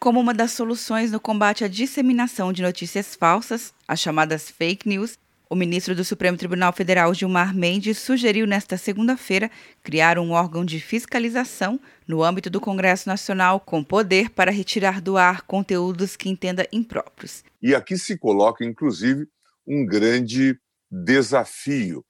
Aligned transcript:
como 0.00 0.18
uma 0.18 0.32
das 0.32 0.52
soluções 0.52 1.12
no 1.12 1.20
combate 1.20 1.62
à 1.62 1.68
disseminação 1.68 2.54
de 2.54 2.62
notícias 2.62 3.14
falsas, 3.14 3.74
as 3.86 4.00
chamadas 4.00 4.50
fake 4.50 4.88
news, 4.88 5.18
o 5.48 5.54
ministro 5.54 5.94
do 5.94 6.02
Supremo 6.02 6.38
Tribunal 6.38 6.72
Federal, 6.72 7.12
Gilmar 7.12 7.54
Mendes, 7.54 7.98
sugeriu 7.98 8.46
nesta 8.46 8.78
segunda-feira 8.78 9.50
criar 9.82 10.18
um 10.18 10.30
órgão 10.30 10.64
de 10.64 10.80
fiscalização 10.80 11.78
no 12.08 12.22
âmbito 12.22 12.48
do 12.48 12.60
Congresso 12.62 13.08
Nacional 13.10 13.60
com 13.60 13.84
poder 13.84 14.30
para 14.30 14.50
retirar 14.50 15.02
do 15.02 15.18
ar 15.18 15.42
conteúdos 15.42 16.16
que 16.16 16.30
entenda 16.30 16.66
impróprios. 16.72 17.44
E 17.60 17.74
aqui 17.74 17.98
se 17.98 18.16
coloca, 18.16 18.64
inclusive, 18.64 19.28
um 19.66 19.84
grande 19.84 20.58
desafio, 20.90 22.02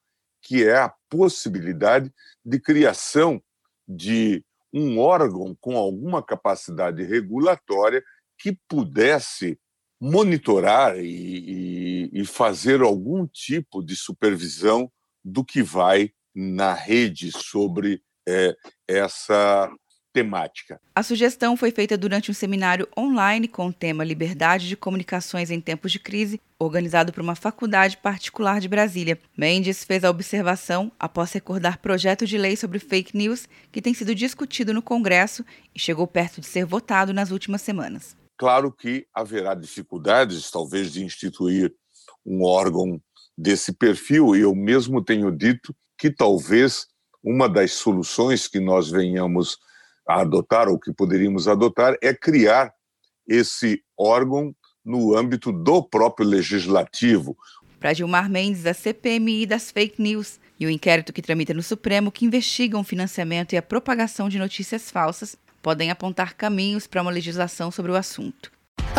que 0.42 0.62
é 0.62 0.76
a 0.76 0.94
possibilidade 1.08 2.12
de 2.44 2.60
criação 2.60 3.42
de 3.88 4.44
um 4.72 4.98
órgão 4.98 5.56
com 5.60 5.76
alguma 5.76 6.22
capacidade 6.22 7.02
regulatória 7.02 8.02
que 8.38 8.56
pudesse 8.68 9.58
monitorar 10.00 10.98
e, 10.98 12.08
e, 12.12 12.20
e 12.20 12.24
fazer 12.24 12.80
algum 12.80 13.26
tipo 13.26 13.82
de 13.82 13.94
supervisão 13.94 14.90
do 15.22 15.44
que 15.44 15.62
vai 15.62 16.10
na 16.34 16.72
rede 16.72 17.30
sobre 17.32 18.02
é, 18.26 18.56
essa 18.88 19.70
temática. 20.12 20.80
A 20.94 21.02
sugestão 21.02 21.56
foi 21.56 21.70
feita 21.70 21.96
durante 21.96 22.30
um 22.30 22.34
seminário 22.34 22.88
online 22.96 23.46
com 23.46 23.66
o 23.66 23.72
tema 23.72 24.04
Liberdade 24.04 24.68
de 24.68 24.76
Comunicações 24.76 25.50
em 25.50 25.60
Tempos 25.60 25.92
de 25.92 25.98
Crise, 25.98 26.40
organizado 26.60 27.12
por 27.12 27.22
uma 27.22 27.34
faculdade 27.34 27.96
particular 27.96 28.60
de 28.60 28.68
Brasília. 28.68 29.18
Mendes 29.36 29.82
fez 29.82 30.04
a 30.04 30.10
observação 30.10 30.92
após 30.98 31.32
recordar 31.32 31.78
projeto 31.78 32.26
de 32.26 32.36
lei 32.36 32.54
sobre 32.54 32.78
fake 32.78 33.16
news 33.16 33.48
que 33.72 33.80
tem 33.80 33.94
sido 33.94 34.14
discutido 34.14 34.74
no 34.74 34.82
Congresso 34.82 35.44
e 35.74 35.80
chegou 35.80 36.06
perto 36.06 36.40
de 36.40 36.46
ser 36.46 36.66
votado 36.66 37.14
nas 37.14 37.30
últimas 37.30 37.62
semanas. 37.62 38.14
Claro 38.38 38.70
que 38.70 39.06
haverá 39.14 39.54
dificuldades, 39.54 40.50
talvez, 40.50 40.92
de 40.92 41.02
instituir 41.02 41.74
um 42.24 42.44
órgão 42.44 43.00
desse 43.36 43.72
perfil, 43.72 44.36
e 44.36 44.40
eu 44.40 44.54
mesmo 44.54 45.02
tenho 45.02 45.30
dito 45.30 45.74
que 45.98 46.10
talvez 46.10 46.86
uma 47.22 47.48
das 47.48 47.72
soluções 47.72 48.46
que 48.46 48.60
nós 48.60 48.90
venhamos 48.90 49.58
a 50.06 50.20
adotar, 50.20 50.68
ou 50.68 50.78
que 50.78 50.92
poderíamos 50.92 51.48
adotar, 51.48 51.96
é 52.02 52.12
criar 52.14 52.72
esse 53.26 53.82
órgão 53.98 54.54
no 54.84 55.16
âmbito 55.16 55.52
do 55.52 55.82
próprio 55.82 56.26
legislativo. 56.26 57.36
Para 57.78 57.94
Gilmar 57.94 58.28
Mendes, 58.28 58.66
a 58.66 58.74
CPMI 58.74 59.46
das 59.46 59.70
fake 59.70 60.00
news 60.00 60.38
e 60.58 60.66
o 60.66 60.70
inquérito 60.70 61.12
que 61.12 61.22
tramita 61.22 61.54
no 61.54 61.62
Supremo 61.62 62.12
que 62.12 62.26
investigam 62.26 62.82
o 62.82 62.84
financiamento 62.84 63.54
e 63.54 63.56
a 63.56 63.62
propagação 63.62 64.28
de 64.28 64.38
notícias 64.38 64.90
falsas 64.90 65.36
podem 65.62 65.90
apontar 65.90 66.34
caminhos 66.34 66.86
para 66.86 67.02
uma 67.02 67.10
legislação 67.10 67.70
sobre 67.70 67.90
o 67.90 67.96
assunto. 67.96 68.52